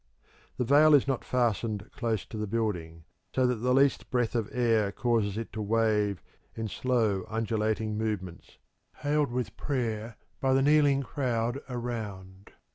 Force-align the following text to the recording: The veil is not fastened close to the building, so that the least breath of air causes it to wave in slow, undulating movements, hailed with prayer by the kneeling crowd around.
The 0.57 0.63
veil 0.63 0.95
is 0.95 1.07
not 1.07 1.23
fastened 1.23 1.91
close 1.91 2.25
to 2.25 2.37
the 2.37 2.47
building, 2.47 3.03
so 3.35 3.45
that 3.45 3.57
the 3.57 3.71
least 3.71 4.09
breath 4.09 4.33
of 4.33 4.49
air 4.51 4.91
causes 4.91 5.37
it 5.37 5.53
to 5.53 5.61
wave 5.61 6.23
in 6.55 6.67
slow, 6.67 7.23
undulating 7.29 7.99
movements, 7.99 8.57
hailed 8.95 9.29
with 9.31 9.55
prayer 9.57 10.15
by 10.39 10.53
the 10.53 10.63
kneeling 10.63 11.03
crowd 11.03 11.59
around. 11.69 12.49